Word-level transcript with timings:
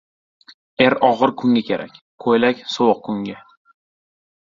•Er 0.85 0.95
og‘ir 1.09 1.35
kunga 1.43 1.63
kerak, 1.69 2.01
ko‘ylak― 2.27 2.67
sovuq 2.79 3.07
kunga. 3.11 3.41